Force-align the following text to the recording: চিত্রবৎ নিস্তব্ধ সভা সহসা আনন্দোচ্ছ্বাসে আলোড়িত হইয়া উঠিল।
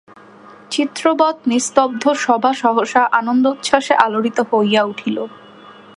চিত্রবৎ 0.71 1.35
নিস্তব্ধ 1.47 2.03
সভা 2.25 2.51
সহসা 2.53 3.03
আনন্দোচ্ছ্বাসে 3.19 3.93
আলোড়িত 4.05 4.37
হইয়া 4.51 4.81
উঠিল। 4.83 5.17